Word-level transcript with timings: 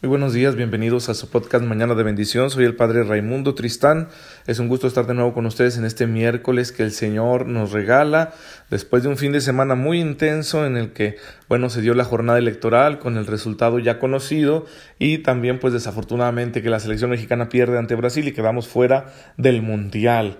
Muy 0.00 0.10
buenos 0.10 0.32
días, 0.32 0.54
bienvenidos 0.54 1.08
a 1.08 1.14
su 1.14 1.28
podcast 1.28 1.64
Mañana 1.64 1.96
de 1.96 2.04
Bendición. 2.04 2.50
Soy 2.50 2.64
el 2.64 2.76
Padre 2.76 3.02
Raimundo 3.02 3.56
Tristán. 3.56 4.06
Es 4.46 4.60
un 4.60 4.68
gusto 4.68 4.86
estar 4.86 5.08
de 5.08 5.14
nuevo 5.14 5.34
con 5.34 5.44
ustedes 5.44 5.76
en 5.76 5.84
este 5.84 6.06
miércoles 6.06 6.70
que 6.70 6.84
el 6.84 6.92
Señor 6.92 7.46
nos 7.46 7.72
regala 7.72 8.32
después 8.70 9.02
de 9.02 9.08
un 9.08 9.16
fin 9.16 9.32
de 9.32 9.40
semana 9.40 9.74
muy 9.74 9.98
intenso 9.98 10.64
en 10.64 10.76
el 10.76 10.92
que, 10.92 11.16
bueno, 11.48 11.68
se 11.68 11.80
dio 11.80 11.94
la 11.94 12.04
jornada 12.04 12.38
electoral 12.38 13.00
con 13.00 13.16
el 13.16 13.26
resultado 13.26 13.80
ya 13.80 13.98
conocido 13.98 14.66
y 15.00 15.18
también, 15.18 15.58
pues 15.58 15.72
desafortunadamente, 15.72 16.62
que 16.62 16.70
la 16.70 16.78
selección 16.78 17.10
mexicana 17.10 17.48
pierde 17.48 17.76
ante 17.76 17.96
Brasil 17.96 18.28
y 18.28 18.32
quedamos 18.32 18.68
fuera 18.68 19.12
del 19.36 19.62
Mundial. 19.62 20.38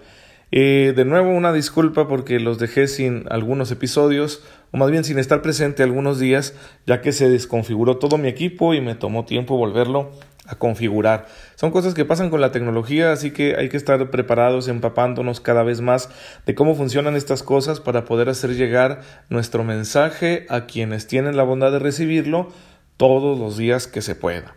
Eh, 0.50 0.94
de 0.96 1.04
nuevo 1.04 1.30
una 1.30 1.52
disculpa 1.52 2.08
porque 2.08 2.40
los 2.40 2.58
dejé 2.58 2.86
sin 2.86 3.24
algunos 3.28 3.70
episodios, 3.70 4.42
o 4.72 4.76
más 4.76 4.90
bien 4.90 5.04
sin 5.04 5.18
estar 5.18 5.42
presente 5.42 5.82
algunos 5.82 6.18
días, 6.18 6.54
ya 6.86 7.00
que 7.00 7.12
se 7.12 7.28
desconfiguró 7.28 7.98
todo 7.98 8.18
mi 8.18 8.28
equipo 8.28 8.74
y 8.74 8.80
me 8.80 8.94
tomó 8.94 9.24
tiempo 9.24 9.56
volverlo 9.56 10.10
a 10.46 10.56
configurar. 10.56 11.26
Son 11.56 11.70
cosas 11.70 11.94
que 11.94 12.04
pasan 12.04 12.30
con 12.30 12.40
la 12.40 12.52
tecnología, 12.52 13.12
así 13.12 13.30
que 13.30 13.56
hay 13.56 13.68
que 13.68 13.76
estar 13.76 14.10
preparados, 14.10 14.68
empapándonos 14.68 15.40
cada 15.40 15.62
vez 15.62 15.80
más 15.80 16.08
de 16.46 16.54
cómo 16.54 16.74
funcionan 16.74 17.16
estas 17.16 17.42
cosas 17.42 17.80
para 17.80 18.04
poder 18.04 18.28
hacer 18.28 18.54
llegar 18.54 19.02
nuestro 19.28 19.64
mensaje 19.64 20.46
a 20.48 20.66
quienes 20.66 21.06
tienen 21.06 21.36
la 21.36 21.42
bondad 21.42 21.72
de 21.72 21.78
recibirlo 21.78 22.48
todos 22.96 23.38
los 23.38 23.56
días 23.56 23.86
que 23.86 24.02
se 24.02 24.14
pueda. 24.14 24.54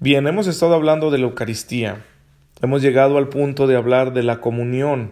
Bien, 0.00 0.26
hemos 0.26 0.48
estado 0.48 0.74
hablando 0.74 1.12
de 1.12 1.18
la 1.18 1.24
Eucaristía, 1.24 2.04
Hemos 2.62 2.80
llegado 2.80 3.18
al 3.18 3.28
punto 3.28 3.66
de 3.66 3.74
hablar 3.74 4.12
de 4.12 4.22
la 4.22 4.40
comunión. 4.40 5.10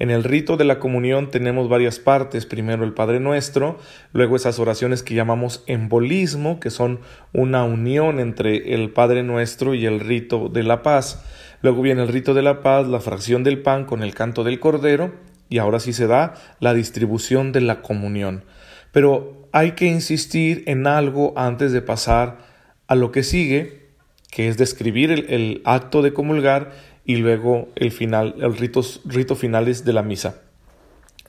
En 0.00 0.08
el 0.10 0.24
rito 0.24 0.56
de 0.56 0.64
la 0.64 0.78
comunión 0.78 1.28
tenemos 1.30 1.68
varias 1.68 1.98
partes. 1.98 2.46
Primero 2.46 2.84
el 2.84 2.94
Padre 2.94 3.20
Nuestro, 3.20 3.78
luego 4.14 4.34
esas 4.34 4.58
oraciones 4.58 5.02
que 5.02 5.14
llamamos 5.14 5.62
embolismo, 5.66 6.58
que 6.58 6.70
son 6.70 7.00
una 7.34 7.64
unión 7.64 8.18
entre 8.18 8.72
el 8.72 8.90
Padre 8.94 9.22
Nuestro 9.22 9.74
y 9.74 9.84
el 9.84 10.00
rito 10.00 10.48
de 10.48 10.62
la 10.62 10.82
paz. 10.82 11.22
Luego 11.60 11.82
viene 11.82 12.00
el 12.00 12.08
rito 12.08 12.32
de 12.32 12.40
la 12.40 12.62
paz, 12.62 12.88
la 12.88 13.00
fracción 13.00 13.44
del 13.44 13.60
pan 13.60 13.84
con 13.84 14.02
el 14.02 14.14
canto 14.14 14.42
del 14.42 14.58
cordero, 14.58 15.12
y 15.50 15.58
ahora 15.58 15.80
sí 15.80 15.92
se 15.92 16.06
da 16.06 16.32
la 16.60 16.72
distribución 16.72 17.52
de 17.52 17.60
la 17.60 17.82
comunión. 17.82 18.44
Pero 18.92 19.50
hay 19.52 19.72
que 19.72 19.84
insistir 19.84 20.64
en 20.66 20.86
algo 20.86 21.34
antes 21.36 21.72
de 21.72 21.82
pasar 21.82 22.38
a 22.86 22.94
lo 22.94 23.12
que 23.12 23.22
sigue, 23.22 23.90
que 24.30 24.48
es 24.48 24.56
describir 24.56 25.10
el, 25.10 25.26
el 25.28 25.62
acto 25.66 26.00
de 26.00 26.14
comulgar 26.14 26.72
y 27.04 27.16
luego 27.16 27.68
el 27.76 27.92
final, 27.92 28.34
rito, 28.58 28.82
rito 29.04 29.34
de 29.34 29.92
la 29.92 30.02
misa. 30.02 30.42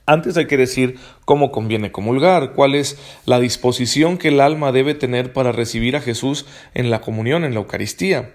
Antes 0.04 0.36
hay 0.36 0.46
que 0.46 0.56
decir 0.56 0.98
cómo 1.24 1.52
conviene 1.52 1.92
comulgar, 1.92 2.54
cuál 2.54 2.74
es 2.74 2.98
la 3.24 3.38
disposición 3.38 4.18
que 4.18 4.28
el 4.28 4.40
alma 4.40 4.72
debe 4.72 4.94
tener 4.94 5.32
para 5.32 5.52
recibir 5.52 5.94
a 5.94 6.00
Jesús 6.00 6.46
en 6.74 6.90
la 6.90 7.00
comunión, 7.00 7.44
en 7.44 7.54
la 7.54 7.60
Eucaristía. 7.60 8.32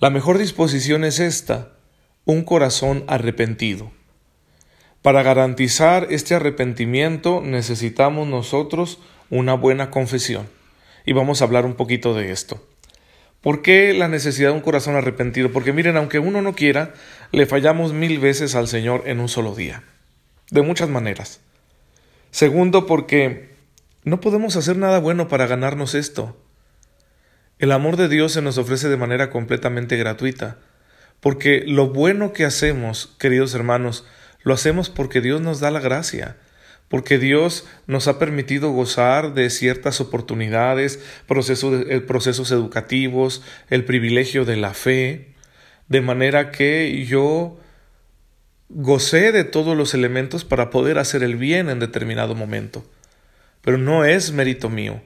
La 0.00 0.10
mejor 0.10 0.38
disposición 0.38 1.04
es 1.04 1.20
esta, 1.20 1.72
un 2.24 2.42
corazón 2.42 3.04
arrepentido. 3.06 3.92
Para 5.02 5.22
garantizar 5.22 6.08
este 6.10 6.34
arrepentimiento 6.34 7.40
necesitamos 7.40 8.26
nosotros 8.26 8.98
una 9.30 9.54
buena 9.54 9.90
confesión. 9.90 10.48
Y 11.06 11.12
vamos 11.12 11.40
a 11.40 11.44
hablar 11.44 11.64
un 11.64 11.74
poquito 11.74 12.14
de 12.14 12.32
esto. 12.32 12.60
¿Por 13.42 13.60
qué 13.60 13.92
la 13.92 14.06
necesidad 14.06 14.50
de 14.50 14.54
un 14.54 14.60
corazón 14.60 14.94
arrepentido? 14.94 15.50
Porque 15.50 15.72
miren, 15.72 15.96
aunque 15.96 16.20
uno 16.20 16.40
no 16.42 16.54
quiera, 16.54 16.94
le 17.32 17.44
fallamos 17.44 17.92
mil 17.92 18.20
veces 18.20 18.54
al 18.54 18.68
Señor 18.68 19.02
en 19.06 19.18
un 19.18 19.28
solo 19.28 19.54
día. 19.54 19.82
De 20.50 20.62
muchas 20.62 20.88
maneras. 20.88 21.40
Segundo, 22.30 22.86
porque 22.86 23.50
no 24.04 24.20
podemos 24.20 24.54
hacer 24.56 24.76
nada 24.76 25.00
bueno 25.00 25.26
para 25.26 25.48
ganarnos 25.48 25.94
esto. 25.94 26.40
El 27.58 27.72
amor 27.72 27.96
de 27.96 28.08
Dios 28.08 28.32
se 28.32 28.42
nos 28.42 28.58
ofrece 28.58 28.88
de 28.88 28.96
manera 28.96 29.28
completamente 29.28 29.96
gratuita. 29.96 30.58
Porque 31.18 31.64
lo 31.66 31.88
bueno 31.88 32.32
que 32.32 32.44
hacemos, 32.44 33.14
queridos 33.18 33.54
hermanos, 33.54 34.06
lo 34.44 34.54
hacemos 34.54 34.88
porque 34.88 35.20
Dios 35.20 35.40
nos 35.40 35.58
da 35.58 35.70
la 35.72 35.80
gracia 35.80 36.36
porque 36.92 37.18
Dios 37.18 37.64
nos 37.86 38.06
ha 38.06 38.18
permitido 38.18 38.70
gozar 38.70 39.32
de 39.32 39.48
ciertas 39.48 40.02
oportunidades, 40.02 41.02
procesos, 41.26 41.86
eh, 41.88 42.02
procesos 42.02 42.50
educativos, 42.50 43.42
el 43.70 43.86
privilegio 43.86 44.44
de 44.44 44.56
la 44.56 44.74
fe, 44.74 45.32
de 45.88 46.02
manera 46.02 46.50
que 46.50 47.06
yo 47.06 47.58
gocé 48.68 49.32
de 49.32 49.44
todos 49.44 49.74
los 49.74 49.94
elementos 49.94 50.44
para 50.44 50.68
poder 50.68 50.98
hacer 50.98 51.22
el 51.22 51.36
bien 51.36 51.70
en 51.70 51.78
determinado 51.78 52.34
momento. 52.34 52.84
Pero 53.62 53.78
no 53.78 54.04
es 54.04 54.32
mérito 54.32 54.68
mío, 54.68 55.00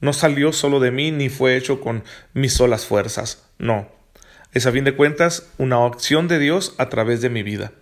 no 0.00 0.12
salió 0.12 0.52
solo 0.52 0.78
de 0.78 0.92
mí 0.92 1.10
ni 1.10 1.28
fue 1.28 1.56
hecho 1.56 1.80
con 1.80 2.04
mis 2.34 2.52
solas 2.52 2.86
fuerzas, 2.86 3.48
no. 3.58 3.90
Es 4.52 4.66
a 4.66 4.70
fin 4.70 4.84
de 4.84 4.94
cuentas 4.94 5.50
una 5.58 5.84
acción 5.84 6.28
de 6.28 6.38
Dios 6.38 6.76
a 6.78 6.88
través 6.88 7.20
de 7.20 7.30
mi 7.30 7.42
vida. 7.42 7.72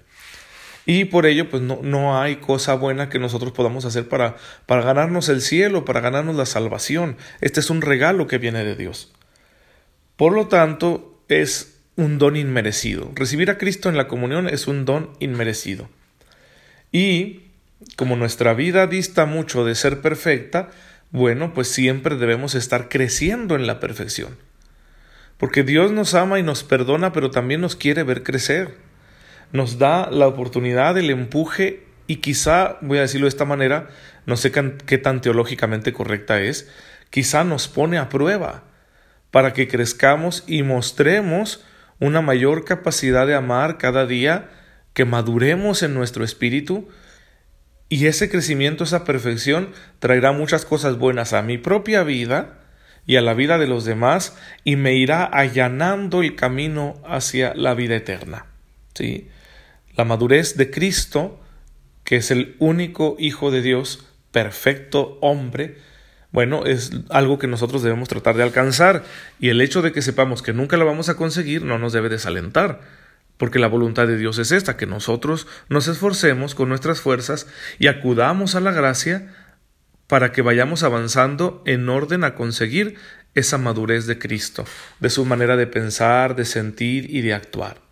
Y 0.86 1.06
por 1.06 1.26
ello, 1.26 1.50
pues 1.50 1.62
no, 1.62 1.80
no 1.82 2.20
hay 2.20 2.36
cosa 2.36 2.74
buena 2.74 3.08
que 3.08 3.18
nosotros 3.18 3.52
podamos 3.52 3.84
hacer 3.84 4.08
para, 4.08 4.36
para 4.66 4.82
ganarnos 4.82 5.28
el 5.28 5.42
cielo, 5.42 5.84
para 5.84 6.00
ganarnos 6.00 6.36
la 6.36 6.46
salvación. 6.46 7.16
Este 7.40 7.60
es 7.60 7.70
un 7.70 7.82
regalo 7.82 8.26
que 8.26 8.38
viene 8.38 8.64
de 8.64 8.76
Dios. 8.76 9.12
Por 10.16 10.32
lo 10.32 10.48
tanto, 10.48 11.22
es 11.28 11.78
un 11.96 12.18
don 12.18 12.36
inmerecido. 12.36 13.10
Recibir 13.14 13.50
a 13.50 13.58
Cristo 13.58 13.88
en 13.88 13.96
la 13.96 14.08
comunión 14.08 14.48
es 14.48 14.66
un 14.66 14.84
don 14.84 15.10
inmerecido. 15.20 15.88
Y 16.92 17.42
como 17.96 18.16
nuestra 18.16 18.54
vida 18.54 18.86
dista 18.86 19.26
mucho 19.26 19.64
de 19.64 19.74
ser 19.74 20.00
perfecta, 20.00 20.70
bueno, 21.10 21.54
pues 21.54 21.68
siempre 21.68 22.16
debemos 22.16 22.54
estar 22.54 22.88
creciendo 22.88 23.54
en 23.54 23.66
la 23.66 23.80
perfección. 23.80 24.36
Porque 25.36 25.62
Dios 25.62 25.92
nos 25.92 26.14
ama 26.14 26.38
y 26.38 26.42
nos 26.42 26.64
perdona, 26.64 27.12
pero 27.12 27.30
también 27.30 27.60
nos 27.60 27.76
quiere 27.76 28.02
ver 28.02 28.22
crecer 28.22 28.74
nos 29.52 29.78
da 29.78 30.10
la 30.10 30.26
oportunidad, 30.26 30.96
el 30.98 31.10
empuje 31.10 31.84
y 32.06 32.16
quizá, 32.16 32.78
voy 32.80 32.98
a 32.98 33.02
decirlo 33.02 33.26
de 33.26 33.30
esta 33.30 33.44
manera, 33.44 33.88
no 34.26 34.36
sé 34.36 34.52
qué 34.52 34.98
tan 34.98 35.20
teológicamente 35.20 35.92
correcta 35.92 36.40
es, 36.40 36.70
quizá 37.10 37.44
nos 37.44 37.68
pone 37.68 37.98
a 37.98 38.08
prueba 38.08 38.64
para 39.30 39.52
que 39.52 39.68
crezcamos 39.68 40.44
y 40.46 40.62
mostremos 40.62 41.64
una 41.98 42.20
mayor 42.20 42.64
capacidad 42.64 43.26
de 43.26 43.34
amar 43.34 43.78
cada 43.78 44.06
día, 44.06 44.48
que 44.92 45.04
maduremos 45.04 45.82
en 45.82 45.94
nuestro 45.94 46.24
espíritu 46.24 46.88
y 47.88 48.06
ese 48.06 48.30
crecimiento, 48.30 48.84
esa 48.84 49.04
perfección 49.04 49.70
traerá 49.98 50.32
muchas 50.32 50.64
cosas 50.64 50.96
buenas 50.96 51.32
a 51.32 51.42
mi 51.42 51.58
propia 51.58 52.02
vida 52.02 52.58
y 53.06 53.16
a 53.16 53.20
la 53.20 53.34
vida 53.34 53.58
de 53.58 53.66
los 53.66 53.84
demás 53.84 54.36
y 54.64 54.76
me 54.76 54.94
irá 54.94 55.24
allanando 55.24 56.22
el 56.22 56.36
camino 56.36 57.00
hacia 57.04 57.54
la 57.54 57.74
vida 57.74 57.96
eterna. 57.96 58.46
¿Sí? 58.94 59.28
La 59.94 60.04
madurez 60.04 60.56
de 60.56 60.70
Cristo, 60.70 61.40
que 62.04 62.16
es 62.16 62.30
el 62.30 62.56
único 62.58 63.16
Hijo 63.18 63.50
de 63.50 63.62
Dios, 63.62 64.06
perfecto 64.30 65.18
hombre, 65.20 65.78
bueno, 66.32 66.64
es 66.64 66.92
algo 67.08 67.38
que 67.38 67.48
nosotros 67.48 67.82
debemos 67.82 68.08
tratar 68.08 68.36
de 68.36 68.44
alcanzar 68.44 69.04
y 69.40 69.48
el 69.48 69.60
hecho 69.60 69.82
de 69.82 69.90
que 69.90 70.02
sepamos 70.02 70.42
que 70.42 70.52
nunca 70.52 70.76
lo 70.76 70.86
vamos 70.86 71.08
a 71.08 71.16
conseguir 71.16 71.64
no 71.64 71.78
nos 71.78 71.92
debe 71.92 72.08
desalentar, 72.08 72.80
porque 73.36 73.58
la 73.58 73.66
voluntad 73.66 74.06
de 74.06 74.16
Dios 74.16 74.38
es 74.38 74.52
esta, 74.52 74.76
que 74.76 74.86
nosotros 74.86 75.48
nos 75.68 75.88
esforcemos 75.88 76.54
con 76.54 76.68
nuestras 76.68 77.00
fuerzas 77.00 77.48
y 77.78 77.88
acudamos 77.88 78.54
a 78.54 78.60
la 78.60 78.70
gracia 78.70 79.34
para 80.06 80.30
que 80.30 80.42
vayamos 80.42 80.82
avanzando 80.82 81.62
en 81.66 81.88
orden 81.88 82.22
a 82.22 82.34
conseguir 82.34 82.96
esa 83.34 83.58
madurez 83.58 84.06
de 84.06 84.18
Cristo, 84.18 84.64
de 85.00 85.10
su 85.10 85.24
manera 85.24 85.56
de 85.56 85.66
pensar, 85.66 86.36
de 86.36 86.44
sentir 86.44 87.12
y 87.14 87.22
de 87.22 87.34
actuar. 87.34 87.89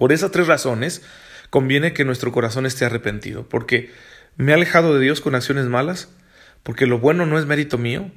Por 0.00 0.14
esas 0.14 0.30
tres 0.30 0.46
razones, 0.46 1.02
conviene 1.50 1.92
que 1.92 2.06
nuestro 2.06 2.32
corazón 2.32 2.64
esté 2.64 2.86
arrepentido, 2.86 3.46
porque 3.46 3.90
me 4.38 4.52
he 4.52 4.54
alejado 4.54 4.94
de 4.94 5.00
Dios 5.04 5.20
con 5.20 5.34
acciones 5.34 5.66
malas, 5.66 6.08
porque 6.62 6.86
lo 6.86 6.98
bueno 6.98 7.26
no 7.26 7.38
es 7.38 7.44
mérito 7.44 7.76
mío, 7.76 8.10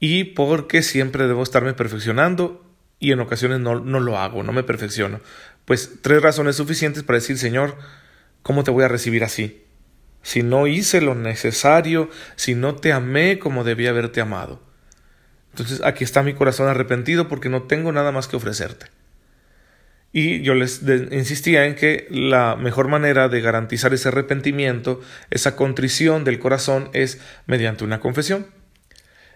y 0.00 0.24
porque 0.24 0.80
siempre 0.80 1.26
debo 1.26 1.42
estarme 1.42 1.74
perfeccionando 1.74 2.64
y 2.98 3.12
en 3.12 3.20
ocasiones 3.20 3.60
no, 3.60 3.80
no 3.80 4.00
lo 4.00 4.16
hago, 4.18 4.44
no 4.44 4.54
me 4.54 4.62
perfecciono. 4.62 5.20
Pues 5.66 5.98
tres 6.00 6.22
razones 6.22 6.56
suficientes 6.56 7.02
para 7.02 7.18
decir, 7.18 7.36
Señor, 7.36 7.76
¿cómo 8.42 8.64
te 8.64 8.70
voy 8.70 8.84
a 8.84 8.88
recibir 8.88 9.22
así? 9.22 9.62
Si 10.22 10.42
no 10.42 10.66
hice 10.66 11.02
lo 11.02 11.14
necesario, 11.14 12.08
si 12.36 12.54
no 12.54 12.76
te 12.76 12.94
amé 12.94 13.38
como 13.38 13.62
debía 13.62 13.90
haberte 13.90 14.22
amado. 14.22 14.62
Entonces 15.50 15.82
aquí 15.84 16.02
está 16.02 16.22
mi 16.22 16.32
corazón 16.32 16.66
arrepentido 16.66 17.28
porque 17.28 17.50
no 17.50 17.64
tengo 17.64 17.92
nada 17.92 18.10
más 18.10 18.26
que 18.26 18.36
ofrecerte. 18.36 18.86
Y 20.12 20.40
yo 20.42 20.54
les 20.54 20.82
insistía 21.10 21.66
en 21.66 21.74
que 21.74 22.06
la 22.10 22.56
mejor 22.56 22.88
manera 22.88 23.28
de 23.28 23.40
garantizar 23.40 23.92
ese 23.92 24.08
arrepentimiento, 24.08 25.00
esa 25.30 25.56
contrición 25.56 26.24
del 26.24 26.38
corazón, 26.38 26.88
es 26.94 27.20
mediante 27.46 27.84
una 27.84 28.00
confesión. 28.00 28.46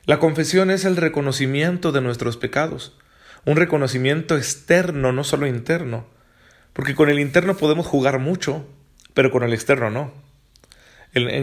La 0.07 0.19
confesión 0.19 0.71
es 0.71 0.85
el 0.85 0.97
reconocimiento 0.97 1.93
de 1.93 2.01
nuestros 2.01 2.37
pecados, 2.37 2.97
un 3.45 3.57
reconocimiento 3.57 4.37
externo, 4.37 5.13
no 5.13 5.25
solo 5.25 5.47
interno, 5.47 6.07
porque 6.73 6.95
con 6.95 7.11
el 7.11 7.21
interno 7.21 7.57
podemos 7.57 7.87
jugar 7.87 8.19
mucho, 8.19 8.67
pero 9.13 9.31
con 9.31 9.43
el 9.43 9.53
externo 9.53 9.91
no. 9.91 10.13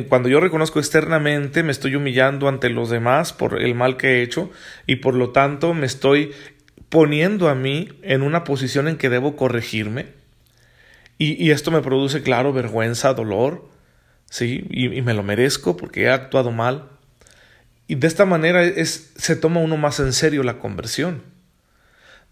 cuando 0.10 0.30
yo 0.30 0.40
reconozco 0.40 0.80
externamente, 0.80 1.62
me 1.62 1.72
estoy 1.72 1.96
humillando 1.96 2.48
ante 2.48 2.70
los 2.70 2.90
demás 2.90 3.34
por 3.34 3.62
el 3.62 3.76
mal 3.76 3.98
que 3.98 4.08
he 4.08 4.22
hecho 4.24 4.50
y 4.88 4.98
por 4.98 5.14
lo 5.14 5.30
tanto 5.30 5.74
me 5.74 5.86
estoy 5.86 6.34
poniendo 6.90 7.50
a 7.50 7.56
mí 7.56 7.90
en 8.02 8.22
una 8.22 8.44
posición 8.44 8.88
en 8.88 8.98
que 8.98 9.10
debo 9.10 9.36
corregirme. 9.36 10.08
Y, 11.20 11.50
esto 11.50 11.72
me 11.72 11.82
produce, 11.82 12.22
claro, 12.22 12.54
vergüenza, 12.54 13.16
dolor, 13.16 13.68
¿sí? 14.30 14.68
Y, 14.70 15.02
me 15.02 15.16
lo 15.16 15.24
merezco 15.24 15.76
porque 15.76 16.04
he 16.04 16.10
actuado 16.10 16.52
mal. 16.52 16.90
Y 17.88 17.96
de 17.96 18.06
esta 18.06 18.26
manera 18.26 18.64
es, 18.64 19.14
se 19.16 19.36
toma 19.36 19.60
uno 19.60 19.78
más 19.78 20.00
en 20.00 20.14
serio 20.14 20.44
la 20.44 20.60
conversión. 20.60 21.24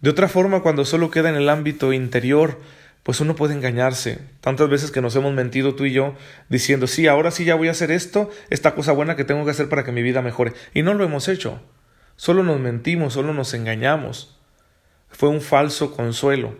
De 0.00 0.10
otra 0.10 0.28
forma, 0.28 0.60
cuando 0.60 0.84
solo 0.84 1.10
queda 1.10 1.30
en 1.30 1.34
el 1.34 1.48
ámbito 1.48 1.92
interior, 1.92 2.60
pues 3.02 3.20
uno 3.20 3.34
puede 3.34 3.54
engañarse. 3.54 4.20
Tantas 4.40 4.68
veces 4.68 4.92
que 4.92 5.00
nos 5.00 5.16
hemos 5.16 5.34
mentido 5.34 5.74
tú 5.74 5.84
y 5.84 5.92
yo 5.92 6.14
diciendo, 6.48 6.86
sí, 6.86 7.08
ahora 7.08 7.32
sí 7.32 7.44
ya 7.44 7.56
voy 7.56 7.66
a 7.66 7.72
hacer 7.72 7.90
esto, 7.90 8.30
esta 8.50 8.74
cosa 8.76 8.92
buena 8.92 9.16
que 9.16 9.24
tengo 9.24 9.44
que 9.44 9.50
hacer 9.50 9.68
para 9.68 9.84
que 9.84 9.90
mi 9.90 10.02
vida 10.02 10.22
mejore. 10.22 10.52
Y 10.74 10.82
no 10.82 10.94
lo 10.94 11.02
hemos 11.02 11.26
hecho. 11.26 11.60
Solo 12.14 12.44
nos 12.44 12.60
mentimos, 12.60 13.14
solo 13.14 13.32
nos 13.32 13.52
engañamos. 13.52 14.35
Fue 15.16 15.28
un 15.28 15.40
falso 15.40 15.94
consuelo. 15.94 16.56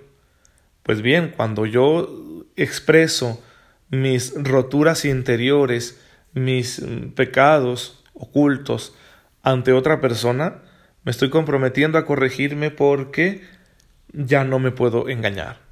Pues 0.82 1.02
bien, 1.02 1.32
cuando 1.36 1.66
yo 1.66 2.44
expreso 2.56 3.42
mis 3.90 4.32
roturas 4.34 5.04
interiores, 5.04 6.00
mis 6.32 6.82
pecados 7.14 8.04
ocultos 8.14 8.94
ante 9.42 9.72
otra 9.72 10.00
persona, 10.00 10.62
me 11.04 11.10
estoy 11.10 11.30
comprometiendo 11.30 11.98
a 11.98 12.06
corregirme 12.06 12.70
porque 12.70 13.42
ya 14.12 14.44
no 14.44 14.58
me 14.58 14.70
puedo 14.70 15.08
engañar 15.08 15.66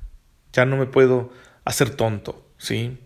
ya 0.54 0.64
no 0.64 0.76
me 0.76 0.86
puedo 0.86 1.32
hacer 1.64 1.90
tonto, 1.90 2.48
¿sí? 2.56 2.98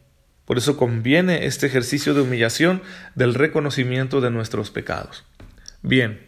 Por 0.45 0.59
eso 0.59 0.77
conviene 0.77 1.47
este 1.47 1.67
ejercicio 1.67 2.15
de 2.15 2.21
humillación 2.21 2.83
del 3.15 3.35
reconocimiento 3.35 4.21
de 4.21 4.31
nuestros 4.31 4.71
pecados. 4.71 5.25
Bien, 5.83 6.27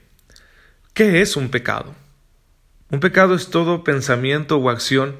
¿qué 0.94 1.20
es 1.20 1.36
un 1.36 1.50
pecado? 1.50 1.94
Un 2.90 3.00
pecado 3.00 3.34
es 3.34 3.50
todo 3.50 3.84
pensamiento 3.84 4.56
o 4.58 4.68
acción 4.68 5.16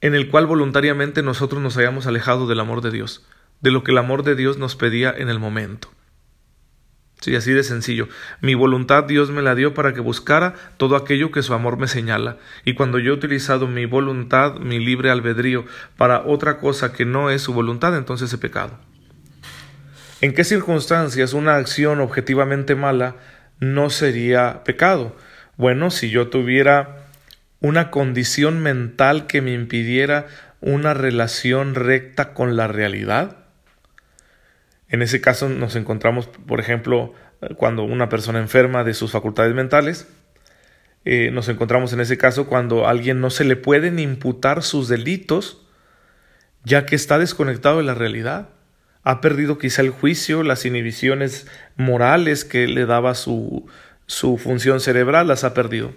en 0.00 0.14
el 0.14 0.30
cual 0.30 0.46
voluntariamente 0.46 1.22
nosotros 1.22 1.60
nos 1.60 1.76
hayamos 1.76 2.06
alejado 2.06 2.46
del 2.46 2.60
amor 2.60 2.80
de 2.80 2.90
Dios, 2.90 3.26
de 3.60 3.70
lo 3.70 3.84
que 3.84 3.92
el 3.92 3.98
amor 3.98 4.22
de 4.22 4.34
Dios 4.34 4.56
nos 4.56 4.76
pedía 4.76 5.14
en 5.16 5.28
el 5.28 5.38
momento. 5.38 5.90
Sí, 7.20 7.34
así 7.34 7.52
de 7.52 7.62
sencillo. 7.62 8.08
Mi 8.40 8.54
voluntad 8.54 9.04
Dios 9.04 9.30
me 9.30 9.42
la 9.42 9.54
dio 9.54 9.74
para 9.74 9.94
que 9.94 10.00
buscara 10.00 10.54
todo 10.76 10.96
aquello 10.96 11.30
que 11.30 11.42
su 11.42 11.54
amor 11.54 11.78
me 11.78 11.88
señala. 11.88 12.36
Y 12.64 12.74
cuando 12.74 12.98
yo 12.98 13.12
he 13.12 13.16
utilizado 13.16 13.66
mi 13.66 13.86
voluntad, 13.86 14.56
mi 14.56 14.78
libre 14.78 15.10
albedrío, 15.10 15.64
para 15.96 16.22
otra 16.22 16.58
cosa 16.58 16.92
que 16.92 17.06
no 17.06 17.30
es 17.30 17.42
su 17.42 17.54
voluntad, 17.54 17.96
entonces 17.96 18.32
he 18.32 18.38
pecado. 18.38 18.78
¿En 20.20 20.34
qué 20.34 20.44
circunstancias 20.44 21.32
una 21.32 21.56
acción 21.56 22.00
objetivamente 22.00 22.74
mala 22.74 23.16
no 23.60 23.90
sería 23.90 24.62
pecado? 24.64 25.16
Bueno, 25.56 25.90
si 25.90 26.10
yo 26.10 26.28
tuviera 26.28 27.06
una 27.60 27.90
condición 27.90 28.62
mental 28.62 29.26
que 29.26 29.40
me 29.40 29.52
impidiera 29.52 30.26
una 30.60 30.92
relación 30.92 31.74
recta 31.74 32.34
con 32.34 32.56
la 32.56 32.68
realidad, 32.68 33.38
en 34.88 35.02
ese 35.02 35.20
caso 35.20 35.48
nos 35.48 35.74
encontramos, 35.76 36.26
por 36.26 36.60
ejemplo, 36.60 37.14
cuando 37.56 37.84
una 37.84 38.08
persona 38.08 38.38
enferma 38.38 38.84
de 38.84 38.94
sus 38.94 39.12
facultades 39.12 39.54
mentales, 39.54 40.06
eh, 41.04 41.30
nos 41.30 41.48
encontramos 41.48 41.92
en 41.92 42.00
ese 42.00 42.18
caso 42.18 42.46
cuando 42.46 42.86
a 42.86 42.90
alguien 42.90 43.20
no 43.20 43.30
se 43.30 43.44
le 43.44 43.56
pueden 43.56 43.98
imputar 43.98 44.62
sus 44.62 44.88
delitos, 44.88 45.66
ya 46.64 46.84
que 46.84 46.96
está 46.96 47.18
desconectado 47.18 47.78
de 47.78 47.84
la 47.84 47.94
realidad. 47.94 48.50
Ha 49.04 49.20
perdido 49.20 49.56
quizá 49.56 49.82
el 49.82 49.90
juicio, 49.90 50.42
las 50.42 50.66
inhibiciones 50.66 51.46
morales 51.76 52.44
que 52.44 52.66
le 52.66 52.86
daba 52.86 53.14
su, 53.14 53.68
su 54.06 54.38
función 54.38 54.80
cerebral, 54.80 55.28
las 55.28 55.44
ha 55.44 55.54
perdido 55.54 55.92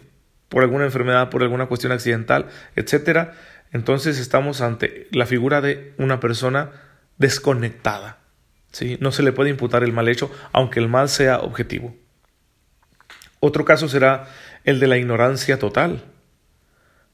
por 0.49 0.63
alguna 0.63 0.85
enfermedad, 0.85 1.29
por 1.29 1.43
alguna 1.43 1.67
cuestión 1.67 1.91
accidental, 1.91 2.47
etc. 2.75 3.29
Entonces 3.71 4.19
estamos 4.19 4.61
ante 4.61 5.07
la 5.11 5.25
figura 5.25 5.61
de 5.61 5.93
una 5.97 6.19
persona 6.19 6.71
desconectada. 7.17 8.17
No 8.99 9.11
se 9.11 9.23
le 9.23 9.31
puede 9.31 9.51
imputar 9.51 9.83
el 9.83 9.93
mal 9.93 10.09
hecho, 10.09 10.31
aunque 10.51 10.79
el 10.79 10.89
mal 10.89 11.09
sea 11.09 11.39
objetivo. 11.39 11.95
Otro 13.39 13.63
caso 13.63 13.87
será 13.87 14.27
el 14.63 14.79
de 14.79 14.87
la 14.87 14.97
ignorancia 14.97 15.59
total. 15.59 16.03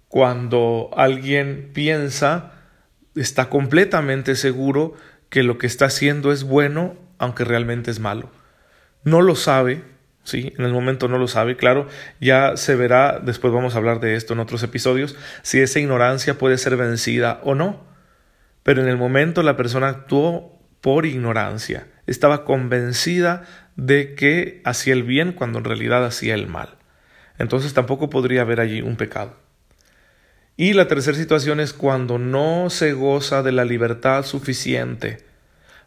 Cuando 0.08 0.90
alguien 0.96 1.72
piensa, 1.74 2.54
está 3.16 3.50
completamente 3.50 4.36
seguro 4.36 4.96
que 5.30 5.44
lo 5.44 5.58
que 5.58 5.68
está 5.68 5.86
haciendo 5.86 6.32
es 6.32 6.44
bueno, 6.44 6.96
aunque 7.18 7.44
realmente 7.44 7.92
es 7.92 8.00
malo. 8.00 8.32
No 9.04 9.22
lo 9.22 9.36
sabe, 9.36 9.84
sí, 10.26 10.54
en 10.58 10.66
el 10.66 10.74
momento 10.74 11.08
no 11.08 11.18
lo 11.18 11.28
sabe, 11.28 11.56
claro, 11.56 11.88
ya 12.20 12.58
se 12.58 12.76
verá, 12.76 13.20
después 13.24 13.54
vamos 13.54 13.76
a 13.76 13.78
hablar 13.78 14.02
de 14.02 14.16
esto 14.16 14.34
en 14.34 14.40
otros 14.40 14.62
episodios, 14.64 15.16
si 15.44 15.62
esa 15.62 15.80
ignorancia 15.80 16.38
puede 16.38 16.58
ser 16.58 16.76
vencida 16.76 17.40
o 17.44 17.56
no. 17.56 17.86
Pero 18.64 18.82
en 18.82 18.90
el 18.90 18.98
momento 18.98 19.44
la 19.44 19.56
persona 19.56 19.88
actuó 19.88 20.60
por 20.82 21.06
ignorancia. 21.06 21.88
Estaba 22.08 22.44
convencida 22.44 23.44
de 23.76 24.16
que 24.16 24.62
hacía 24.66 24.94
el 24.94 25.04
bien 25.04 25.32
cuando 25.32 25.60
en 25.60 25.66
realidad 25.66 26.04
hacía 26.04 26.34
el 26.34 26.48
mal. 26.48 26.78
Entonces 27.38 27.74
tampoco 27.74 28.10
podría 28.10 28.42
haber 28.42 28.60
allí 28.60 28.82
un 28.82 28.96
pecado. 28.96 29.38
Y 30.58 30.74
la 30.74 30.88
tercera 30.88 31.18
situación 31.18 31.60
es 31.60 31.74
cuando 31.74 32.18
no 32.18 32.70
se 32.70 32.94
goza 32.94 33.44
de 33.44 33.52
la 33.52 33.66
libertad 33.66 34.24
suficiente 34.24 35.25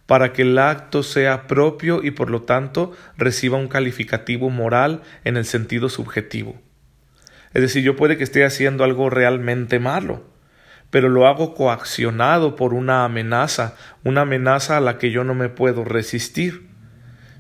para 0.09 0.33
que 0.33 0.41
el 0.41 0.59
acto 0.59 1.03
sea 1.03 1.47
propio 1.47 2.03
y 2.03 2.13
por 2.13 2.31
lo 2.31 2.41
tanto 2.41 2.97
reciba 3.19 3.59
un 3.59 3.69
calificativo 3.69 4.49
moral 4.49 5.03
en 5.25 5.37
el 5.37 5.45
sentido 5.45 5.91
subjetivo. 5.91 6.59
Es 7.53 7.61
decir, 7.61 7.83
yo 7.83 7.95
puede 7.95 8.17
que 8.17 8.25
esté 8.25 8.43
haciendo 8.47 8.85
algo 8.85 9.11
realmente 9.11 9.79
malo, 9.79 10.25
pero 10.89 11.11
lo 11.11 11.27
hago 11.27 11.53
coaccionado 11.53 12.57
por 12.57 12.73
una 12.73 13.05
amenaza, 13.05 13.77
una 14.03 14.23
amenaza 14.23 14.79
a 14.79 14.81
la 14.81 14.97
que 14.97 15.11
yo 15.11 15.25
no 15.25 15.35
me 15.35 15.51
puedo 15.51 15.85
resistir. 15.85 16.69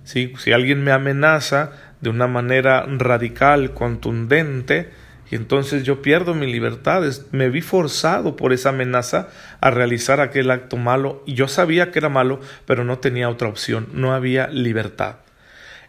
Si 0.05 0.53
alguien 0.53 0.85
me 0.85 0.93
amenaza 0.93 1.73
de 2.03 2.11
una 2.11 2.27
manera 2.27 2.85
radical, 2.87 3.73
contundente, 3.73 4.91
y 5.31 5.37
entonces 5.37 5.85
yo 5.85 6.03
pierdo 6.03 6.35
mi 6.35 6.51
libertad, 6.51 7.03
me 7.33 7.51
vi 7.51 7.61
forzado 7.61 8.37
por 8.37 8.53
esa 8.53 8.71
amenaza 8.71 9.29
a 9.61 9.71
realizar 9.71 10.21
aquel 10.21 10.51
acto 10.51 10.77
malo, 10.77 11.23
y 11.27 11.35
yo 11.35 11.49
sabía 11.49 11.91
que 11.91 11.99
era 11.99 12.09
malo, 12.09 12.41
pero 12.67 12.85
no 12.85 12.99
tenía 12.99 13.29
otra 13.29 13.49
opción, 13.49 13.89
no 13.93 14.15
había 14.15 14.49
libertad. 14.49 15.17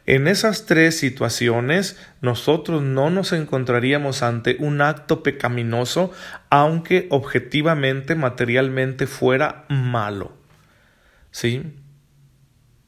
En 0.06 0.28
esas 0.28 0.66
tres 0.66 0.98
situaciones 0.98 1.96
nosotros 2.22 2.82
no 2.82 3.12
nos 3.12 3.32
encontraríamos 3.32 4.24
ante 4.24 4.58
un 4.60 4.82
acto 4.82 5.22
pecaminoso, 5.22 6.12
aunque 6.50 7.06
objetivamente, 7.12 8.16
materialmente 8.16 9.06
fuera 9.06 9.66
malo. 9.70 10.34
¿Sí? 11.30 11.76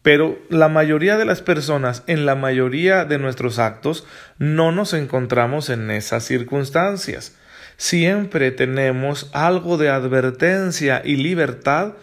Pero 0.01 0.39
la 0.49 0.67
mayoría 0.67 1.17
de 1.17 1.25
las 1.25 1.41
personas, 1.41 2.03
en 2.07 2.25
la 2.25 2.35
mayoría 2.35 3.05
de 3.05 3.19
nuestros 3.19 3.59
actos, 3.59 4.05
no 4.39 4.71
nos 4.71 4.93
encontramos 4.93 5.69
en 5.69 5.91
esas 5.91 6.23
circunstancias. 6.23 7.37
Siempre 7.77 8.51
tenemos 8.51 9.29
algo 9.33 9.77
de 9.77 9.89
advertencia 9.89 11.01
y 11.05 11.17
libertad 11.17 11.93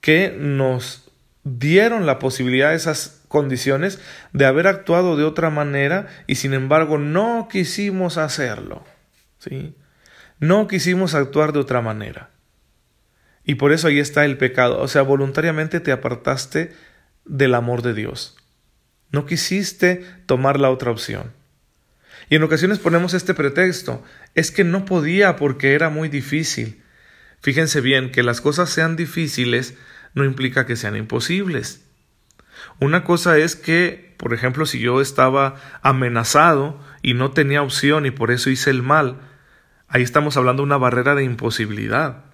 que 0.00 0.34
nos 0.38 1.10
dieron 1.44 2.06
la 2.06 2.18
posibilidad 2.18 2.70
de 2.70 2.76
esas 2.76 3.22
condiciones 3.28 4.00
de 4.32 4.46
haber 4.46 4.66
actuado 4.66 5.16
de 5.16 5.24
otra 5.24 5.50
manera 5.50 6.06
y 6.26 6.36
sin 6.36 6.54
embargo 6.54 6.98
no 6.98 7.48
quisimos 7.50 8.18
hacerlo. 8.18 8.84
¿sí? 9.38 9.74
No 10.38 10.68
quisimos 10.68 11.14
actuar 11.14 11.52
de 11.52 11.60
otra 11.60 11.80
manera. 11.80 12.30
Y 13.44 13.54
por 13.54 13.72
eso 13.72 13.88
ahí 13.88 14.00
está 14.00 14.24
el 14.24 14.38
pecado. 14.38 14.80
O 14.80 14.88
sea, 14.88 15.02
voluntariamente 15.02 15.80
te 15.80 15.92
apartaste 15.92 16.74
del 17.26 17.54
amor 17.54 17.82
de 17.82 17.94
Dios. 17.94 18.36
No 19.10 19.26
quisiste 19.26 20.04
tomar 20.26 20.58
la 20.58 20.70
otra 20.70 20.90
opción. 20.90 21.32
Y 22.28 22.36
en 22.36 22.42
ocasiones 22.42 22.78
ponemos 22.78 23.14
este 23.14 23.34
pretexto. 23.34 24.02
Es 24.34 24.50
que 24.50 24.64
no 24.64 24.84
podía 24.84 25.36
porque 25.36 25.74
era 25.74 25.90
muy 25.90 26.08
difícil. 26.08 26.82
Fíjense 27.40 27.80
bien, 27.80 28.10
que 28.10 28.22
las 28.22 28.40
cosas 28.40 28.70
sean 28.70 28.96
difíciles 28.96 29.74
no 30.14 30.24
implica 30.24 30.66
que 30.66 30.76
sean 30.76 30.96
imposibles. 30.96 31.82
Una 32.80 33.04
cosa 33.04 33.38
es 33.38 33.54
que, 33.54 34.14
por 34.16 34.34
ejemplo, 34.34 34.66
si 34.66 34.80
yo 34.80 35.00
estaba 35.00 35.56
amenazado 35.82 36.80
y 37.02 37.14
no 37.14 37.30
tenía 37.30 37.62
opción 37.62 38.06
y 38.06 38.10
por 38.10 38.30
eso 38.30 38.50
hice 38.50 38.70
el 38.70 38.82
mal, 38.82 39.20
ahí 39.88 40.02
estamos 40.02 40.36
hablando 40.36 40.62
de 40.62 40.66
una 40.66 40.78
barrera 40.78 41.14
de 41.14 41.24
imposibilidad. 41.24 42.25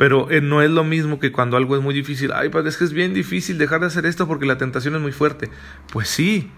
Pero 0.00 0.30
eh, 0.30 0.40
no 0.40 0.62
es 0.62 0.70
lo 0.70 0.82
mismo 0.82 1.20
que 1.20 1.30
cuando 1.30 1.58
algo 1.58 1.76
es 1.76 1.82
muy 1.82 1.92
difícil. 1.92 2.32
Ay, 2.32 2.48
pues 2.48 2.64
es 2.64 2.78
que 2.78 2.84
es 2.84 2.94
bien 2.94 3.12
difícil 3.12 3.58
dejar 3.58 3.80
de 3.80 3.88
hacer 3.88 4.06
esto 4.06 4.26
porque 4.26 4.46
la 4.46 4.56
tentación 4.56 4.94
es 4.94 5.02
muy 5.02 5.12
fuerte. 5.12 5.50
Pues 5.92 6.08
sí, 6.08 6.50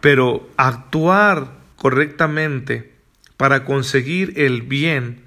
pero 0.00 0.50
actuar 0.56 1.52
correctamente 1.76 2.96
para 3.36 3.64
conseguir 3.64 4.32
el 4.40 4.62
bien 4.62 5.22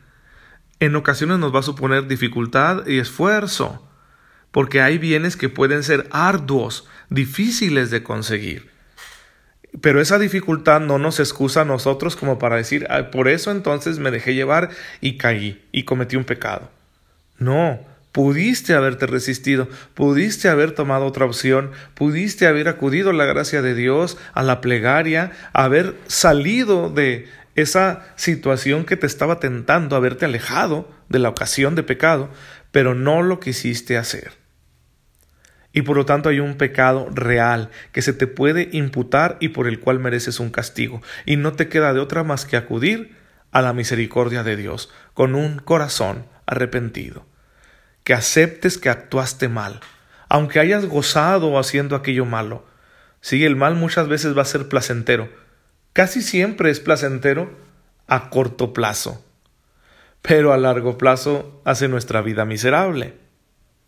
en 0.82 0.98
ocasiones 0.98 1.40
nos 1.40 1.56
va 1.56 1.60
a 1.60 1.64
suponer 1.64 2.10
dificultad 2.10 2.86
y 2.86 3.00
esfuerzo 3.00 3.88
porque 4.52 4.82
hay 4.82 4.98
bienes 4.98 5.38
que 5.38 5.48
pueden 5.48 5.84
ser 5.84 6.10
arduos, 6.12 6.86
difíciles 7.10 7.90
de 7.92 8.04
conseguir. 8.04 8.72
Pero 9.80 10.02
esa 10.02 10.20
dificultad 10.20 10.82
no 10.82 10.98
nos 10.98 11.22
excusa 11.22 11.62
a 11.62 11.66
nosotros 11.66 12.18
como 12.18 12.40
para 12.40 12.58
decir, 12.58 12.86
por 13.10 13.30
eso 13.30 13.52
entonces 13.52 14.00
me 14.00 14.12
dejé 14.12 14.36
llevar 14.36 14.70
y 15.00 15.16
caí 15.16 15.66
y 15.72 15.84
cometí 15.84 16.18
un 16.18 16.26
pecado. 16.26 16.76
No, 17.38 17.80
pudiste 18.12 18.74
haberte 18.74 19.06
resistido, 19.06 19.70
pudiste 19.94 20.50
haber 20.50 20.72
tomado 20.72 21.06
otra 21.06 21.26
opción, 21.26 21.72
pudiste 21.94 22.48
haber 22.48 22.68
acudido 22.68 23.12
a 23.12 23.14
la 23.14 23.26
gracia 23.26 23.62
de 23.62 23.76
Dios, 23.76 24.18
a 24.34 24.44
la 24.44 24.60
plegaria, 24.60 25.32
haber 25.54 25.96
salido 26.08 26.90
de 26.90 27.28
esa 27.56 28.06
situación 28.16 28.86
que 28.86 28.98
te 28.98 29.08
estaba 29.08 29.40
tentando, 29.40 29.96
haberte 29.96 30.26
alejado 30.26 30.90
de 31.10 31.20
la 31.20 31.30
ocasión 31.30 31.76
de 31.76 31.84
pecado, 31.84 32.30
pero 32.72 32.96
no 32.96 33.22
lo 33.22 33.40
quisiste 33.40 33.98
hacer. 33.98 34.32
Y 35.74 35.84
por 35.84 35.96
lo 35.96 36.06
tanto 36.06 36.30
hay 36.30 36.40
un 36.40 36.56
pecado 36.56 37.08
real 37.12 37.70
que 37.92 38.02
se 38.02 38.14
te 38.14 38.26
puede 38.26 38.70
imputar 38.72 39.38
y 39.40 39.50
por 39.50 39.68
el 39.68 39.80
cual 39.80 40.00
mereces 40.00 40.40
un 40.40 40.50
castigo. 40.50 41.04
Y 41.26 41.36
no 41.36 41.54
te 41.54 41.68
queda 41.68 41.94
de 41.94 42.00
otra 42.00 42.24
más 42.24 42.46
que 42.46 42.58
acudir 42.58 43.16
a 43.52 43.62
la 43.62 43.74
misericordia 43.74 44.44
de 44.44 44.56
Dios 44.56 44.92
con 45.14 45.36
un 45.36 45.60
corazón 45.60 46.26
arrepentido. 46.48 47.28
Que 48.04 48.16
aceptes 48.16 48.80
que 48.80 48.90
actuaste 48.90 49.48
mal, 49.50 49.82
aunque 50.30 50.60
hayas 50.60 50.86
gozado 50.86 51.60
haciendo 51.60 51.96
aquello 51.96 52.26
malo. 52.26 52.66
Sí, 53.22 53.46
el 53.46 53.56
mal 53.56 53.76
muchas 53.76 54.08
veces 54.08 54.36
va 54.36 54.42
a 54.42 54.46
ser 54.46 54.68
placentero. 54.68 55.30
Casi 55.94 56.24
siempre 56.24 56.72
es 56.72 56.80
placentero 56.80 57.56
a 58.08 58.32
corto 58.32 58.74
plazo 58.74 59.24
pero 60.28 60.52
a 60.52 60.58
largo 60.58 60.98
plazo 60.98 61.62
hace 61.64 61.88
nuestra 61.88 62.22
vida 62.22 62.44
miserable. 62.46 63.14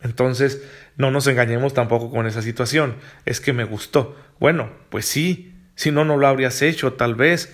Entonces, 0.02 0.64
no 0.96 1.12
nos 1.12 1.28
engañemos 1.28 1.74
tampoco 1.74 2.10
con 2.10 2.28
esa 2.28 2.42
situación. 2.42 2.96
Es 3.26 3.42
que 3.42 3.52
me 3.52 3.66
gustó. 3.66 4.16
Bueno, 4.40 4.72
pues 4.90 5.06
sí, 5.06 5.54
si 5.76 5.92
no, 5.92 6.06
no 6.06 6.16
lo 6.16 6.28
habrías 6.28 6.62
hecho, 6.62 6.94
tal 6.94 7.16
vez. 7.16 7.54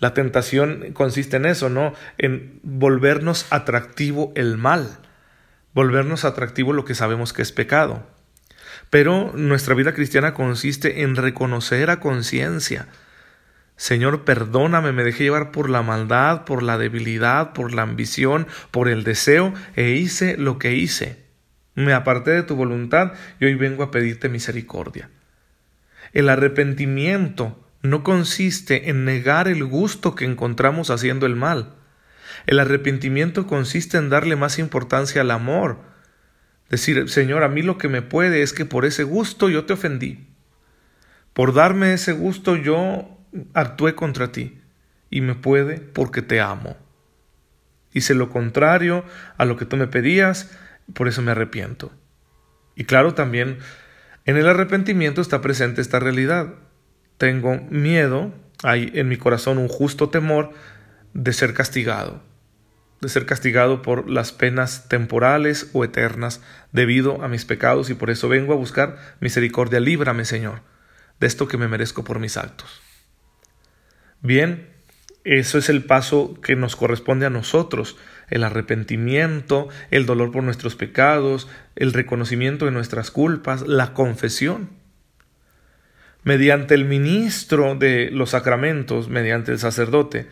La 0.00 0.12
tentación 0.14 0.92
consiste 0.92 1.36
en 1.36 1.46
eso, 1.46 1.68
¿no? 1.70 1.94
En 2.18 2.58
volvernos 2.62 3.46
atractivo 3.50 4.32
el 4.34 4.56
mal, 4.56 4.98
volvernos 5.72 6.24
atractivo 6.24 6.72
lo 6.72 6.84
que 6.84 6.94
sabemos 6.94 7.32
que 7.32 7.42
es 7.42 7.52
pecado. 7.52 8.04
Pero 8.90 9.32
nuestra 9.34 9.74
vida 9.74 9.94
cristiana 9.94 10.34
consiste 10.34 11.02
en 11.02 11.14
reconocer 11.14 11.90
a 11.90 12.00
conciencia 12.00 12.88
Señor, 13.80 14.26
perdóname, 14.26 14.92
me 14.92 15.04
dejé 15.04 15.24
llevar 15.24 15.52
por 15.52 15.70
la 15.70 15.80
maldad, 15.80 16.44
por 16.44 16.62
la 16.62 16.76
debilidad, 16.76 17.54
por 17.54 17.72
la 17.72 17.80
ambición, 17.80 18.46
por 18.70 18.90
el 18.90 19.04
deseo, 19.04 19.54
e 19.74 19.92
hice 19.92 20.36
lo 20.36 20.58
que 20.58 20.74
hice. 20.74 21.24
Me 21.74 21.94
aparté 21.94 22.32
de 22.32 22.42
tu 22.42 22.56
voluntad 22.56 23.14
y 23.40 23.46
hoy 23.46 23.54
vengo 23.54 23.82
a 23.82 23.90
pedirte 23.90 24.28
misericordia. 24.28 25.08
El 26.12 26.28
arrepentimiento 26.28 27.58
no 27.82 28.02
consiste 28.02 28.90
en 28.90 29.04
negar 29.04 29.48
el 29.48 29.64
gusto 29.64 30.14
que 30.14 30.24
encontramos 30.24 30.90
haciendo 30.90 31.26
el 31.26 31.36
mal. 31.36 31.74
El 32.46 32.58
arrepentimiento 32.58 33.46
consiste 33.46 33.96
en 33.96 34.10
darle 34.10 34.36
más 34.36 34.58
importancia 34.58 35.22
al 35.22 35.30
amor. 35.30 35.78
Decir, 36.68 37.08
Señor, 37.08 37.42
a 37.42 37.48
mí 37.48 37.62
lo 37.62 37.78
que 37.78 37.88
me 37.88 38.02
puede 38.02 38.42
es 38.42 38.52
que 38.52 38.64
por 38.64 38.84
ese 38.84 39.04
gusto 39.04 39.48
yo 39.48 39.64
te 39.64 39.72
ofendí. 39.72 40.28
Por 41.32 41.54
darme 41.54 41.92
ese 41.92 42.12
gusto 42.12 42.56
yo 42.56 43.18
actué 43.54 43.94
contra 43.94 44.32
ti 44.32 44.60
y 45.10 45.20
me 45.20 45.34
puede 45.34 45.78
porque 45.78 46.22
te 46.22 46.40
amo. 46.40 46.76
Hice 47.92 48.14
lo 48.14 48.30
contrario 48.30 49.04
a 49.36 49.44
lo 49.44 49.56
que 49.56 49.64
tú 49.64 49.76
me 49.76 49.88
pedías, 49.88 50.56
por 50.94 51.08
eso 51.08 51.22
me 51.22 51.32
arrepiento. 51.32 51.92
Y 52.76 52.84
claro, 52.84 53.14
también 53.14 53.58
en 54.24 54.36
el 54.36 54.48
arrepentimiento 54.48 55.20
está 55.20 55.40
presente 55.40 55.80
esta 55.80 55.98
realidad. 55.98 56.54
Tengo 57.20 57.60
miedo, 57.68 58.32
hay 58.62 58.92
en 58.94 59.06
mi 59.06 59.18
corazón 59.18 59.58
un 59.58 59.68
justo 59.68 60.08
temor 60.08 60.54
de 61.12 61.34
ser 61.34 61.52
castigado, 61.52 62.22
de 63.02 63.10
ser 63.10 63.26
castigado 63.26 63.82
por 63.82 64.08
las 64.08 64.32
penas 64.32 64.88
temporales 64.88 65.68
o 65.74 65.84
eternas 65.84 66.40
debido 66.72 67.22
a 67.22 67.28
mis 67.28 67.44
pecados 67.44 67.90
y 67.90 67.94
por 67.94 68.08
eso 68.08 68.30
vengo 68.30 68.54
a 68.54 68.56
buscar 68.56 68.96
misericordia. 69.20 69.80
Líbrame, 69.80 70.24
Señor, 70.24 70.62
de 71.20 71.26
esto 71.26 71.46
que 71.46 71.58
me 71.58 71.68
merezco 71.68 72.04
por 72.04 72.20
mis 72.20 72.38
actos. 72.38 72.80
Bien, 74.22 74.70
eso 75.22 75.58
es 75.58 75.68
el 75.68 75.84
paso 75.84 76.40
que 76.42 76.56
nos 76.56 76.74
corresponde 76.74 77.26
a 77.26 77.30
nosotros, 77.30 77.98
el 78.30 78.44
arrepentimiento, 78.44 79.68
el 79.90 80.06
dolor 80.06 80.32
por 80.32 80.42
nuestros 80.42 80.74
pecados, 80.74 81.48
el 81.76 81.92
reconocimiento 81.92 82.64
de 82.64 82.70
nuestras 82.70 83.10
culpas, 83.10 83.60
la 83.68 83.92
confesión. 83.92 84.79
Mediante 86.22 86.74
el 86.74 86.84
ministro 86.84 87.74
de 87.76 88.10
los 88.10 88.30
sacramentos, 88.30 89.08
mediante 89.08 89.52
el 89.52 89.58
sacerdote, 89.58 90.26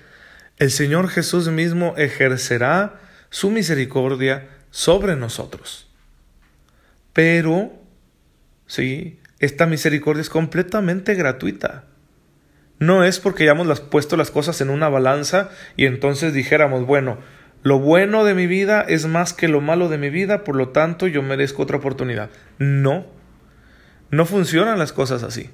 el 0.59 0.71
Señor 0.71 1.09
Jesús 1.09 1.49
mismo 1.49 1.95
ejercerá 1.97 3.00
su 3.30 3.50
misericordia 3.50 4.49
sobre 4.71 5.16
nosotros. 5.16 5.88
Pero, 7.12 7.73
sí, 8.66 9.21
esta 9.38 9.66
misericordia 9.66 10.21
es 10.21 10.30
completamente 10.30 11.14
gratuita. 11.14 11.85
No 12.78 13.04
es 13.04 13.18
porque 13.18 13.45
hayamos 13.45 13.80
puesto 13.80 14.16
las 14.16 14.30
cosas 14.30 14.61
en 14.61 14.71
una 14.71 14.88
balanza 14.88 15.50
y 15.76 15.87
entonces 15.87 16.33
dijéramos, 16.33 16.87
bueno, 16.87 17.18
lo 17.62 17.80
bueno 17.80 18.25
de 18.25 18.35
mi 18.35 18.47
vida 18.47 18.83
es 18.83 19.07
más 19.07 19.33
que 19.33 19.49
lo 19.49 19.61
malo 19.61 19.88
de 19.88 19.99
mi 19.99 20.11
vida, 20.11 20.45
por 20.45 20.54
lo 20.54 20.68
tanto 20.68 21.09
yo 21.09 21.23
merezco 21.23 21.62
otra 21.62 21.78
oportunidad. 21.78 22.30
No, 22.59 23.07
no 24.11 24.26
funcionan 24.26 24.78
las 24.78 24.92
cosas 24.92 25.23
así. 25.25 25.50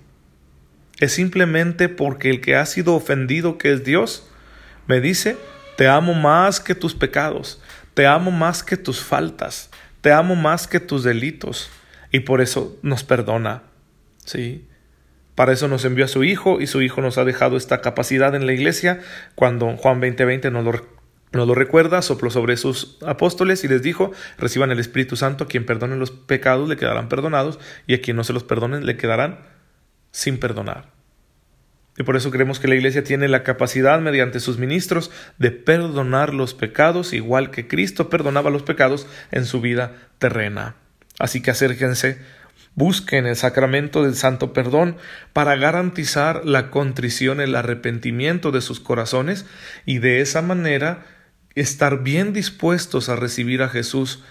Es 1.01 1.13
simplemente 1.13 1.89
porque 1.89 2.31
el 2.31 2.41
que 2.41 2.57
ha 2.57 2.67
sido 2.67 2.95
ofendido, 2.95 3.59
que 3.59 3.73
es 3.73 3.85
Dios, 3.85 4.29
me 4.87 5.01
dice, 5.01 5.37
te 5.77 5.89
amo 5.89 6.15
más 6.15 6.61
que 6.61 6.75
tus 6.75 6.95
pecados, 6.95 7.61
te 7.95 8.07
amo 8.07 8.31
más 8.31 8.63
que 8.63 8.77
tus 8.77 9.01
faltas, 9.01 9.71
te 10.01 10.13
amo 10.13 10.37
más 10.37 10.69
que 10.69 10.81
tus 10.81 11.03
delitos, 11.03 11.71
y 12.13 12.21
por 12.21 12.41
eso 12.41 12.79
nos 12.83 13.03
perdona. 13.03 13.63
¿Sí? 14.25 14.67
Para 15.35 15.53
eso 15.53 15.67
nos 15.67 15.85
envió 15.85 16.05
a 16.05 16.09
su 16.09 16.23
Hijo 16.23 16.61
y 16.61 16.69
su 16.69 16.81
Hijo 16.81 17.01
nos 17.01 17.19
ha 17.19 17.25
dejado 17.25 17.57
esta 17.57 17.81
capacidad 17.81 18.35
en 18.37 18.47
la 18.47 18.53
iglesia. 18.53 19.01
Cuando 19.35 19.77
Juan 19.77 20.01
20:20 20.01 20.53
nos 20.53 20.65
lo, 20.65 20.87
nos 21.33 21.49
lo 21.49 21.55
recuerda, 21.57 22.03
sopló 22.03 22.31
sobre 22.31 22.57
sus 22.57 22.99
apóstoles 23.05 23.65
y 23.65 23.69
les 23.69 23.83
dijo, 23.83 24.13
reciban 24.39 24.71
el 24.71 24.79
Espíritu 24.79 25.17
Santo, 25.17 25.45
a 25.45 25.49
quien 25.49 25.67
perdone 25.67 25.97
los 25.97 26.13
pecados 26.13 26.69
le 26.69 26.77
quedarán 26.77 27.09
perdonados 27.09 27.59
y 27.89 27.95
a 27.95 28.01
quien 28.01 28.17
no 28.17 28.23
se 28.23 28.33
los 28.33 28.45
perdonen 28.45 28.87
le 28.87 28.97
quedarán 28.97 29.41
sin 30.15 30.39
perdonar. 30.39 30.93
Y 31.99 32.05
por 32.05 32.15
eso 32.15 32.31
creemos 32.31 32.61
que 32.61 32.69
la 32.69 32.77
Iglesia 32.77 33.03
tiene 33.03 33.27
la 33.27 33.43
capacidad 33.43 34.01
mediante 34.01 34.39
sus 34.39 34.59
ministros 34.59 35.11
de 35.39 35.51
perdonar 35.51 36.33
los 36.33 36.55
pecados, 36.55 37.13
igual 37.13 37.51
que 37.51 37.67
Cristo 37.67 38.09
perdonaba 38.09 38.51
los 38.51 38.63
pecados 38.63 39.09
en 39.33 39.45
su 39.45 39.61
vida 39.61 39.93
terrena. 40.19 40.77
Así 41.19 41.43
que 41.43 41.51
acérquense 41.51 42.19
Busquen 42.77 43.27
el 43.27 43.37
sacramento 43.37 44.03
del 44.03 44.17
santo 44.17 44.53
perdón 44.53 44.97
para 45.33 45.55
garantizar 45.55 46.45
la 46.45 46.71
contrición, 46.71 47.41
el 47.41 47.55
arrepentimiento 47.55 48.51
de 48.51 48.61
sus 48.61 48.81
corazones 48.81 49.47
y 49.85 49.99
de 49.99 50.21
esa 50.21 50.43
manera 50.43 51.07
estar 51.55 52.03
bien 52.03 52.33
dispuestos 52.33 53.09
a 53.09 53.15
recibir 53.15 53.63
a 53.63 53.69
Jesús 53.69 54.25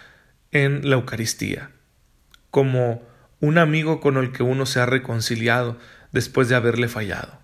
en 0.51 0.89
la 0.89 0.95
Eucaristía, 0.95 1.71
como 2.51 3.01
un 3.43 3.57
amigo 3.57 3.99
con 3.99 4.15
el 4.15 4.31
que 4.31 4.41
uno 4.41 4.65
se 4.65 4.79
ha 4.79 4.85
reconciliado 4.85 5.77
después 6.13 6.47
de 6.47 6.55
haberle 6.55 6.87
fallado. 6.87 7.41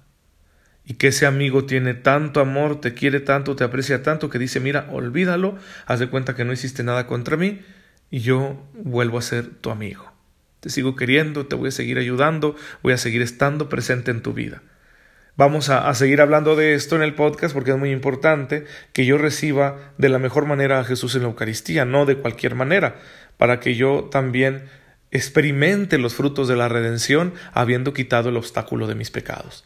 Y 0.86 0.94
que 0.94 1.10
ese 1.10 1.26
amigo 1.26 1.66
tiene 1.66 1.94
tanto 1.94 2.40
amor, 2.40 2.80
te 2.80 2.94
quiere 2.94 3.20
tanto, 3.20 3.58
te 3.58 3.66
aprecia 3.66 4.02
tanto, 4.02 4.30
que 4.30 4.40
dice, 4.40 4.62
mira, 4.62 4.88
olvídalo, 4.92 5.58
haz 5.88 6.00
de 6.00 6.08
cuenta 6.08 6.38
que 6.38 6.46
no 6.46 6.54
hiciste 6.54 6.84
nada 6.84 7.06
contra 7.06 7.36
mí, 7.36 7.60
y 8.10 8.20
yo 8.20 8.66
vuelvo 8.76 9.18
a 9.18 9.22
ser 9.22 9.50
tu 9.56 9.72
amigo. 9.72 10.10
Te 10.62 10.70
sigo 10.70 10.96
queriendo, 10.96 11.48
te 11.48 11.58
voy 11.58 11.68
a 11.68 11.72
seguir 11.72 11.98
ayudando, 11.98 12.56
voy 12.82 12.94
a 12.94 12.98
seguir 12.98 13.22
estando 13.22 13.68
presente 13.68 14.10
en 14.10 14.22
tu 14.22 14.32
vida. 14.32 14.62
Vamos 15.36 15.68
a, 15.70 15.94
seguir 15.96 16.22
hablando 16.22 16.56
de 16.56 16.76
esto 16.76 16.96
en 16.96 17.02
el 17.02 17.14
podcast 17.14 17.54
porque 17.54 17.72
es 17.72 17.78
muy 17.78 17.92
importante 17.92 18.64
que 18.94 19.06
yo 19.06 19.18
reciba 19.18 19.94
de 19.98 20.08
la 20.08 20.18
mejor 20.18 20.46
manera 20.46 20.80
a 20.80 20.86
Jesús 20.86 21.16
en 21.16 21.24
la 21.24 21.28
Eucaristía, 21.28 21.84
no 21.84 22.06
de 22.06 22.16
cualquier 22.16 22.56
manera, 22.56 22.96
para 23.38 23.60
que 23.60 23.76
yo 23.76 24.08
también 24.10 24.64
experimente 25.12 25.98
los 25.98 26.14
frutos 26.14 26.48
de 26.48 26.56
la 26.56 26.70
redención 26.70 27.34
habiendo 27.54 27.94
quitado 27.94 28.30
el 28.30 28.38
obstáculo 28.38 28.88
de 28.88 28.96
mis 28.96 29.12
pecados. 29.12 29.66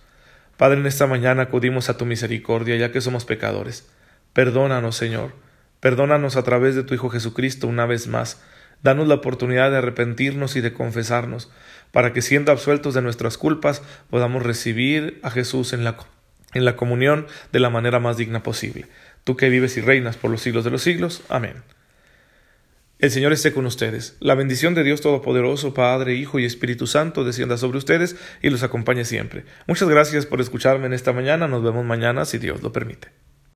Padre, 0.57 0.79
en 0.79 0.85
esta 0.85 1.07
mañana 1.07 1.43
acudimos 1.43 1.89
a 1.89 1.97
tu 1.97 2.05
misericordia 2.05 2.75
ya 2.75 2.91
que 2.91 3.01
somos 3.01 3.25
pecadores. 3.25 3.87
Perdónanos, 4.33 4.95
Señor. 4.95 5.33
Perdónanos 5.79 6.37
a 6.37 6.43
través 6.43 6.75
de 6.75 6.83
tu 6.83 6.93
Hijo 6.93 7.09
Jesucristo 7.09 7.67
una 7.67 7.85
vez 7.85 8.07
más 8.07 8.41
Danos 8.83 9.07
la 9.07 9.15
oportunidad 9.15 9.71
de 9.71 9.77
arrepentirnos 9.77 10.57
y 10.57 10.61
de 10.61 10.73
confesarnos, 10.73 11.49
para 11.91 12.11
que 12.11 12.21
siendo 12.21 12.51
absueltos 12.51 12.93
de 12.93 13.01
nuestras 13.01 13.37
culpas 13.37 13.81
podamos 14.09 14.43
recibir 14.43 15.19
a 15.23 15.31
Jesús 15.31 15.71
en 15.71 15.85
la, 15.85 15.95
en 16.53 16.65
la 16.65 16.75
comunión 16.75 17.25
de 17.53 17.59
la 17.61 17.69
manera 17.69 17.99
más 17.99 18.17
digna 18.17 18.43
posible. 18.43 18.87
Tú 19.23 19.37
que 19.37 19.47
vives 19.47 19.77
y 19.77 19.81
reinas 19.81 20.17
por 20.17 20.29
los 20.29 20.41
siglos 20.41 20.65
de 20.65 20.71
los 20.71 20.81
siglos. 20.81 21.23
Amén. 21.29 21.63
El 23.03 23.11
Señor 23.11 23.33
esté 23.33 23.51
con 23.51 23.65
ustedes. 23.65 24.15
La 24.21 24.33
bendición 24.33 24.75
de 24.75 24.83
Dios 24.85 25.01
Todopoderoso, 25.01 25.73
Padre, 25.73 26.15
Hijo 26.15 26.39
y 26.39 26.45
Espíritu 26.45 26.87
Santo 26.87 27.25
descienda 27.25 27.57
sobre 27.57 27.77
ustedes 27.77 28.15
y 28.41 28.49
los 28.49 28.63
acompañe 28.63 29.03
siempre. 29.03 29.43
Muchas 29.67 29.89
gracias 29.89 30.25
por 30.25 30.39
escucharme 30.39 30.85
en 30.85 30.93
esta 30.93 31.11
mañana. 31.11 31.49
Nos 31.49 31.61
vemos 31.63 31.83
mañana 31.83 32.23
si 32.23 32.37
Dios 32.37 32.63
lo 32.63 32.71
permite. 32.71 33.09